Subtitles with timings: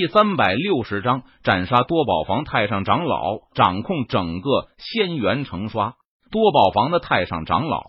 [0.00, 5.68] 第三百六十章斩杀多宝房太上长老，掌控整个仙元城。
[5.68, 5.96] 刷
[6.30, 7.82] 多宝房的太上长老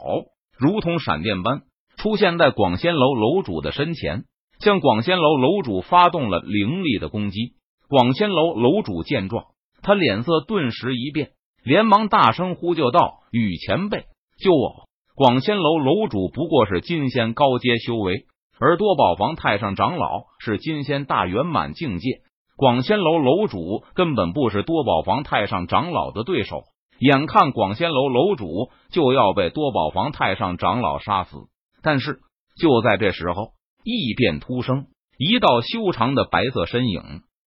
[0.58, 1.62] 如同闪电般
[1.96, 4.26] 出现在广仙楼楼主的身前，
[4.60, 7.54] 向广仙楼楼主发动了凌厉的攻击。
[7.88, 9.46] 广仙楼楼主见状，
[9.82, 11.30] 他脸色顿时一变，
[11.64, 14.04] 连忙大声呼救道：“雨前辈，
[14.38, 14.84] 救我！”
[15.16, 18.26] 广仙楼楼主不过是金仙高阶修为。
[18.62, 22.22] 而多宝房太上长老是金仙大圆满境界，
[22.56, 26.62] 广仙楼楼主根本不是多宝房太上长老的对手。
[27.00, 31.38] 眼看广仙楼楼主就要被多宝房太上长老杀死，
[31.82, 32.20] 但是
[32.62, 34.86] 就在这时候，异变突生，
[35.18, 37.02] 一道修长的白色身影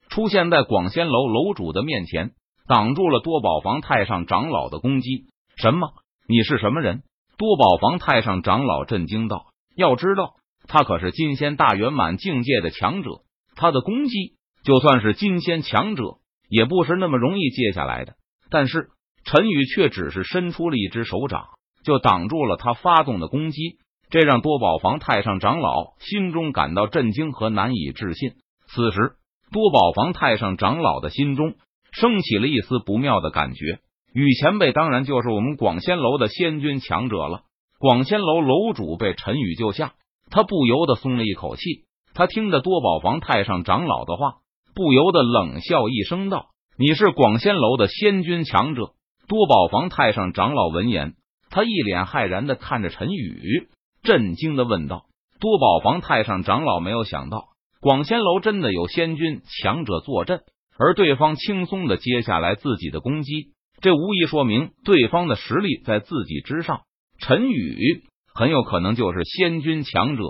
[0.09, 2.32] 出现在广仙楼楼主的面前，
[2.68, 5.26] 挡住了多宝房太上长老的攻击。
[5.57, 5.90] 什么？
[6.27, 7.04] 你是什么人？
[7.38, 9.45] 多宝房太上长老震惊道
[9.77, 13.21] ：“要知道。”他可是金仙大圆满境界的强者，
[13.55, 16.04] 他的攻击就算是金仙强者
[16.49, 18.16] 也不是那么容易接下来的。
[18.49, 18.90] 但是
[19.26, 21.46] 陈宇却只是伸出了一只手掌，
[21.84, 23.77] 就挡住了他发动的攻击，
[24.10, 28.34] 这让多宝房太上长老心中感到震惊和难以置信。
[28.68, 29.13] 此时，
[29.52, 31.55] 多宝房太上长老的心中
[31.91, 33.80] 升起了一丝不妙的感觉。
[34.13, 37.41] 雨前辈当然就是我们广仙楼的仙君强者了。
[37.80, 39.93] 广仙楼楼主被陈宇救下。
[40.34, 44.37] 他不由得松了一口气，他听着多宝房太上长老的话，
[44.73, 48.93] 不由得冷笑一声道：“你是广仙楼的仙君强者。”
[49.29, 51.13] 多宝房太上长老闻言，
[51.51, 53.67] 他一脸骇然的看着陈宇，
[54.01, 55.05] 震惊的问道
[55.40, 60.41] ：“多宝房太上长老没有想到，广仙楼真的有仙君强者坐镇，
[60.79, 66.81] 而对方轻松的接下来自己的攻击，这无疑说明对方的实力在自己之上。”
[67.22, 68.01] 陈宇。
[68.35, 70.23] 很有可能就是仙君强者，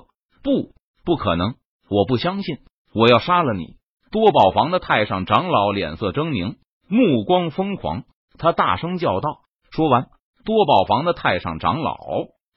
[0.43, 0.73] 不，
[1.05, 1.55] 不可能！
[1.89, 2.57] 我不相信！
[2.93, 3.77] 我要杀了你！
[4.11, 8.03] 多宝房的太上长老脸色狰狞，目光疯狂，
[8.37, 9.39] 他大声叫道。
[9.71, 10.07] 说完，
[10.43, 11.95] 多宝房的太上长老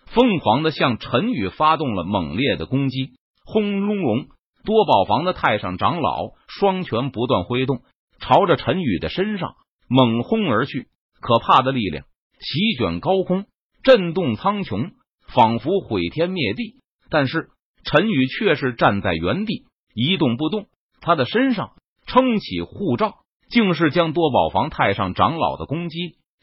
[0.07, 3.13] 疯狂的向陈宇发动了猛烈的攻击。
[3.45, 4.27] 轰隆隆！
[4.65, 7.83] 多宝房的太上长老双拳不断挥动，
[8.19, 9.55] 朝着陈宇的身上
[9.89, 10.89] 猛轰而去。
[11.21, 12.05] 可怕的力量
[12.41, 13.47] 席卷高空，
[13.85, 14.91] 震动苍穹。
[15.37, 16.77] 仿佛毁天灭地，
[17.11, 17.51] 但是
[17.85, 20.65] 陈宇却是站在原地一动不动。
[21.03, 21.73] 他的身上
[22.07, 23.17] 撑起护罩，
[23.51, 25.99] 竟是将多宝房太上长老的攻击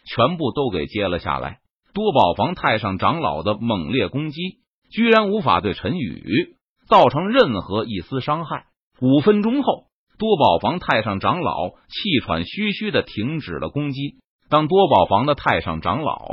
[0.06, 1.58] 全部都给接了下来。
[1.92, 4.60] 多宝房太上长老的猛烈攻击，
[4.92, 6.56] 居然无法对陈宇
[6.88, 8.66] 造成任何一丝伤害。
[9.02, 9.86] 五分钟后，
[10.20, 14.18] 多宝房太上长老气喘吁吁的停止了攻击。
[14.50, 16.28] 当多宝房的太上长老。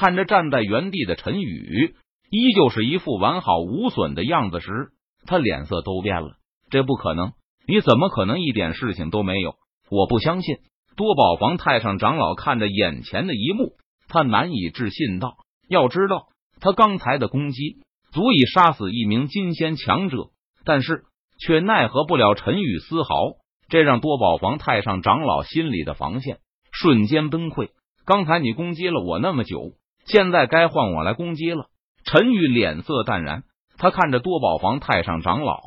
[0.00, 1.94] 看着站在原地的陈宇，
[2.30, 4.92] 依旧是一副完好无损的样子时，
[5.26, 6.36] 他脸色都变了。
[6.70, 7.32] 这不可能！
[7.66, 9.56] 你怎么可能一点事情都没有？
[9.90, 10.56] 我不相信！
[10.96, 13.74] 多宝房太上长老看着眼前的一幕，
[14.08, 15.34] 他难以置信道
[15.68, 16.28] ：“要知道，
[16.62, 20.30] 他刚才的攻击足以杀死一名金仙强者，
[20.64, 21.04] 但是
[21.38, 23.32] 却奈何不了陈宇丝毫。
[23.68, 26.38] 这让多宝房太上长老心里的防线
[26.72, 27.68] 瞬间崩溃。
[28.06, 29.74] 刚才你攻击了我那么久。”
[30.10, 31.66] 现在该换我来攻击了。
[32.04, 33.44] 陈宇脸色淡然，
[33.78, 35.60] 他看着多宝房太上长老，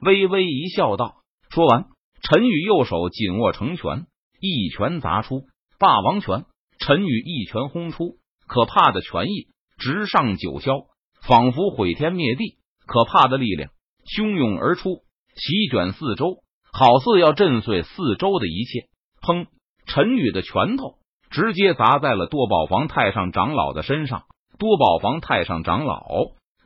[0.00, 1.16] 微微一笑，道
[1.50, 1.86] ：“说完，
[2.22, 4.06] 陈宇右手紧握成拳，
[4.40, 5.42] 一拳砸出
[5.78, 6.44] 霸王拳。
[6.78, 10.86] 陈宇一拳轰出，可怕的拳意直上九霄，
[11.26, 12.58] 仿佛毁天灭地。
[12.86, 13.70] 可怕的力量
[14.06, 15.02] 汹涌而出，
[15.34, 18.88] 席卷四周，好似要震碎四周的一切。
[19.20, 19.46] 砰！
[19.86, 20.99] 陈宇的拳头。
[21.30, 24.24] 直接砸在了多宝房太上长老的身上，
[24.58, 26.04] 多宝房太上长老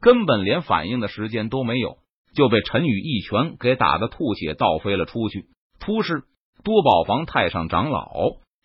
[0.01, 1.99] 根本连反应的时间都没有，
[2.35, 5.47] 就被陈宇一拳给打的吐血倒飞了出去。
[5.81, 6.25] 突施，
[6.63, 8.11] 多宝房太上长老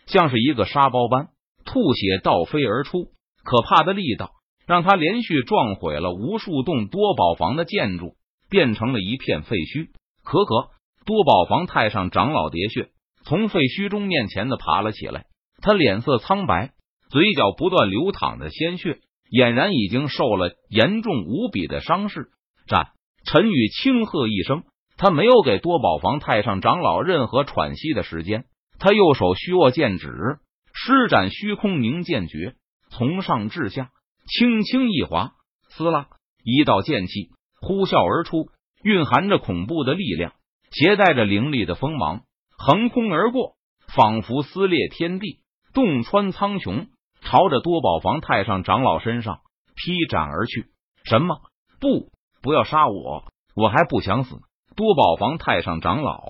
[0.06, 1.28] 像是一个沙包般
[1.66, 3.10] 吐血倒飞而出，
[3.44, 4.32] 可怕的力道
[4.66, 8.14] 让他连续撞毁了无数栋多宝房的建筑，
[8.50, 9.90] 变成了一片废墟。
[10.24, 10.70] 可可，
[11.06, 12.90] 多宝房太上长老喋血，
[13.24, 15.26] 从废墟中面前的爬了起来。
[15.62, 16.72] 他脸色苍白，
[17.10, 19.00] 嘴角不断流淌着鲜血，
[19.32, 22.30] 俨然已经受了严重无比的伤势。
[22.68, 22.92] 战！
[23.26, 24.64] 陈宇轻喝一声，
[24.98, 28.46] 他没有给多宝房太上长老任何喘息的时间。
[28.80, 30.40] 他右手虚握剑指，
[30.74, 32.56] 施展虚空凝剑诀，
[32.90, 33.92] 从上至下
[34.26, 35.34] 轻轻一划，
[35.68, 36.08] 撕拉，
[36.44, 37.30] 一道剑气
[37.60, 38.50] 呼啸而出，
[38.82, 40.32] 蕴含着恐怖的力量，
[40.72, 42.22] 携带着凌厉的锋芒，
[42.58, 43.58] 横空而过，
[43.94, 45.42] 仿佛撕裂天地。
[45.74, 46.88] 洞穿苍穹，
[47.22, 49.40] 朝着多宝房太上长老身上
[49.76, 50.68] 劈斩而去。
[51.04, 51.38] 什么？
[51.80, 52.12] 不，
[52.42, 53.26] 不要杀我！
[53.56, 54.38] 我还不想死！
[54.76, 56.24] 多宝房太上长老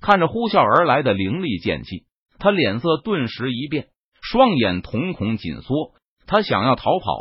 [0.00, 2.04] 看着呼啸而来的凌厉剑气，
[2.38, 3.88] 他脸色顿时一变，
[4.20, 5.92] 双眼瞳孔紧缩。
[6.26, 7.16] 他想要逃跑，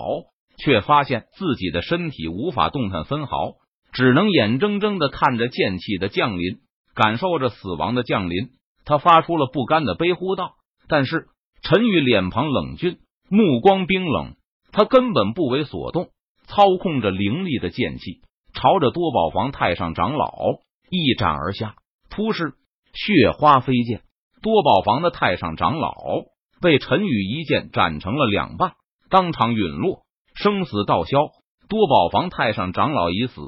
[0.58, 3.54] 却发现自己的身体无法动弹分毫，
[3.94, 6.60] 只能眼睁睁的看着剑气的降临，
[6.94, 8.50] 感受着死亡的降临。
[8.84, 10.56] 他发出了不甘的悲呼道
[10.88, 11.28] ：“但是
[11.68, 14.36] 陈宇脸庞冷峻，目光冰冷，
[14.72, 16.10] 他根本不为所动，
[16.46, 18.22] 操控着凌厉的剑气，
[18.54, 20.32] 朝着多宝房太上长老
[20.92, 21.74] 一斩而下。
[22.12, 22.54] 突施
[22.94, 24.04] 血花飞溅，
[24.44, 25.92] 多宝房的太上长老
[26.62, 28.74] 被陈宇一剑斩成了两半。”
[29.10, 30.04] 当场陨落，
[30.36, 31.18] 生死道消。
[31.68, 33.42] 多宝房太上长老已死，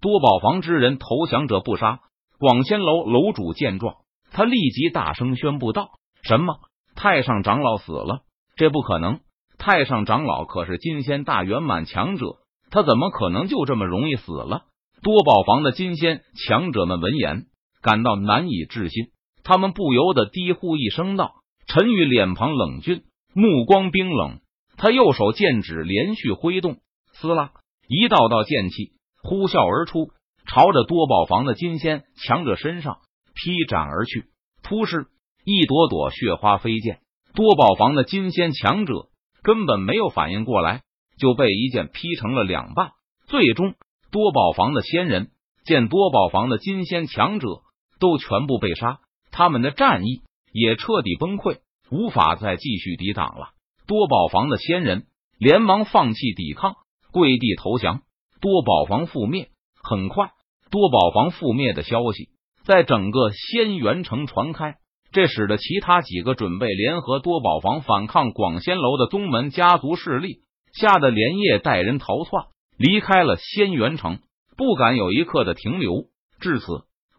[0.00, 1.98] 多宝房之人投降者不杀。
[2.38, 3.96] 广仙楼楼主见状，
[4.30, 5.88] 他立即大声宣布道
[6.22, 6.54] ：“什么？
[6.94, 8.22] 太上长老死了？
[8.56, 9.20] 这不可能！
[9.58, 12.38] 太上长老可是金仙大圆满强者，
[12.70, 14.64] 他怎么可能就这么容易死了？”
[15.02, 17.46] 多宝房的金仙强者们闻言，
[17.82, 19.08] 感到难以置信，
[19.42, 21.34] 他们不由得低呼一声道
[21.68, 23.02] ：“陈宇脸庞冷峻，
[23.34, 24.40] 目光冰冷。”
[24.76, 26.78] 他右手剑指连续挥动，
[27.12, 27.52] 撕拉，
[27.86, 28.92] 一道道剑气
[29.22, 30.08] 呼啸而出，
[30.46, 32.98] 朝着多宝房的金仙强者身上
[33.34, 34.24] 劈斩而去。
[34.62, 35.06] 突施，
[35.44, 37.00] 一朵朵血花飞溅，
[37.34, 39.08] 多宝房的金仙强者
[39.42, 40.80] 根本没有反应过来，
[41.18, 42.92] 就被一剑劈成了两半。
[43.26, 43.74] 最终，
[44.10, 45.32] 多宝房的仙人
[45.66, 47.60] 见多宝房的金仙强者
[48.00, 49.00] 都全部被杀，
[49.30, 51.58] 他们的战意也彻底崩溃，
[51.90, 53.50] 无法再继续抵挡了。
[53.86, 55.04] 多宝房的仙人
[55.38, 56.76] 连忙放弃抵抗，
[57.12, 58.00] 跪地投降。
[58.40, 59.50] 多宝房覆灭。
[59.82, 60.30] 很快，
[60.70, 62.30] 多宝房覆灭的消息
[62.64, 64.76] 在整个仙元城传开，
[65.14, 70.40] 这使得其他几个准备联合多宝房反抗广仙楼的宗门家族势力
[70.72, 72.46] 吓得连夜带人逃窜，
[72.76, 74.18] 离开了仙元城，
[74.56, 76.06] 不敢有一刻的停留。
[76.40, 76.66] 至此，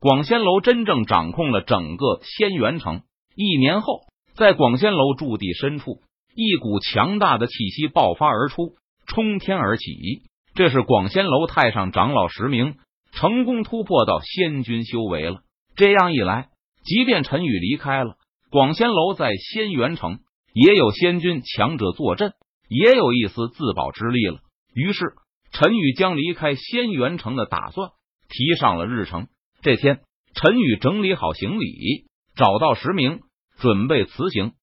[0.02, 3.04] 广仙楼真正掌控了整个仙元城。
[3.34, 4.02] 一年后，
[4.36, 6.02] 在广仙楼驻地深处。
[6.36, 8.76] 一股强大的气息爆发而出，
[9.08, 9.86] 冲天而起。
[10.54, 12.76] 这是广仙楼太上长老实名
[13.14, 15.40] 成功突破到仙君修为了。
[15.78, 16.50] 这样一来，
[16.86, 18.16] 即便陈宇离开了
[18.52, 20.20] 广仙楼，在仙元城
[20.54, 22.34] 也有仙君强者坐镇，
[22.70, 24.40] 也有一丝自保之力了。
[24.74, 25.16] 于是，
[25.52, 27.90] 陈宇将离开仙元城的打算
[28.30, 29.28] 提上了日程。
[29.62, 30.02] 这天，
[30.36, 32.06] 陈宇整理好行李，
[32.36, 33.22] 找到石明，
[33.58, 34.54] 准备辞行。